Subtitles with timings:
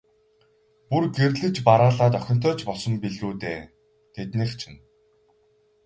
[0.89, 3.59] Бүр гэрлэж бараалаад охинтой ч болсон билүү дээ,
[4.15, 4.79] тэднийх чинь.